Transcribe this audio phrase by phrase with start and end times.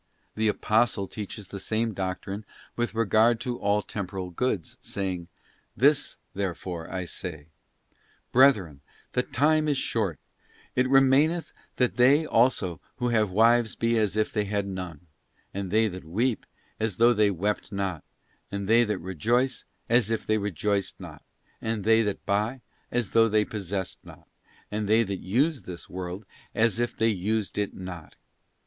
[0.33, 2.43] The Apostle teaches the same doctrine
[2.75, 5.27] with regard to all temporal goods, saying:'
[5.77, 7.49] This, therefore, I say,
[8.31, 10.19] brethren, the time is short;
[10.75, 15.05] it remaineth that they also who have wives be as if they had none;
[15.53, 16.47] and they that weep,
[16.79, 18.03] as though they wept not;
[18.51, 21.23] and they that rejoice, as if they rejoiced not;
[21.61, 24.27] and they that buy, as though they possessed: not;
[24.71, 26.25] and they that use this world,
[26.55, 28.15] as if they used it not.